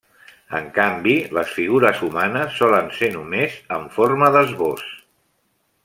[0.59, 4.91] En canvi les figures humanes solen ser només en forma d'esbós.